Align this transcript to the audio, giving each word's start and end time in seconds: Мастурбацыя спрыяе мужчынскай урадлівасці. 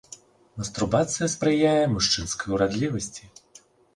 Мастурбацыя 0.59 1.27
спрыяе 1.33 1.83
мужчынскай 1.93 2.49
урадлівасці. 2.57 3.23